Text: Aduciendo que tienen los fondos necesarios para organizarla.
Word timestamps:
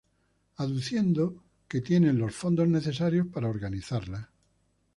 Aduciendo 0.57 1.43
que 1.67 1.79
tienen 1.81 2.17
los 2.17 2.33
fondos 2.33 2.67
necesarios 2.67 3.27
para 3.27 3.49
organizarla. 3.49 4.31